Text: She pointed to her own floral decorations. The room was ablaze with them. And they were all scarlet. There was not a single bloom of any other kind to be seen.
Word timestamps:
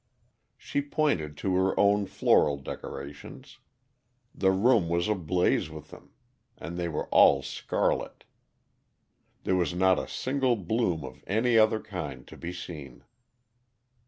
She 0.57 0.81
pointed 0.81 1.37
to 1.37 1.53
her 1.57 1.79
own 1.79 2.07
floral 2.07 2.57
decorations. 2.57 3.59
The 4.33 4.49
room 4.49 4.89
was 4.89 5.07
ablaze 5.07 5.69
with 5.69 5.91
them. 5.91 6.09
And 6.57 6.75
they 6.75 6.87
were 6.87 7.05
all 7.09 7.43
scarlet. 7.43 8.23
There 9.43 9.55
was 9.55 9.75
not 9.75 9.99
a 9.99 10.07
single 10.07 10.55
bloom 10.55 11.03
of 11.05 11.23
any 11.27 11.55
other 11.55 11.79
kind 11.79 12.25
to 12.29 12.35
be 12.35 12.51
seen. 12.51 13.03